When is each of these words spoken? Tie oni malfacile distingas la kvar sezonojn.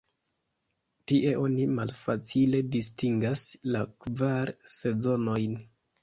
Tie 1.09 1.33
oni 1.41 1.65
malfacile 1.79 2.61
distingas 2.75 3.43
la 3.75 3.81
kvar 4.05 4.53
sezonojn. 4.77 5.55